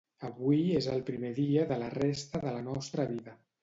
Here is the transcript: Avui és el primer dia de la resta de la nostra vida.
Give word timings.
Avui 0.29 0.63
és 0.79 0.87
el 0.95 1.03
primer 1.11 1.31
dia 1.43 1.69
de 1.75 1.79
la 1.85 1.93
resta 1.99 2.45
de 2.49 2.59
la 2.61 2.69
nostra 2.73 3.13
vida. 3.17 3.43